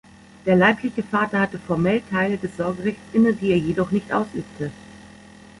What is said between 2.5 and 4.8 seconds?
Sorgerechts inne, die er jedoch nicht ausübte.